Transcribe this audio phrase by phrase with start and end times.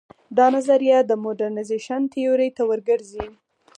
[0.37, 3.25] دا نظریه د موډرنیزېشن تیورۍ ته ور ګرځي.